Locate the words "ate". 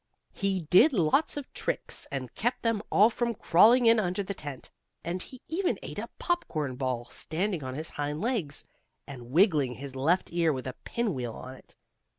5.83-5.99